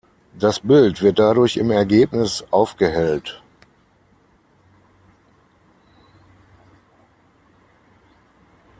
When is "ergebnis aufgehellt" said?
1.69-3.43